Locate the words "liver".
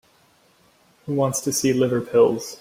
1.73-2.01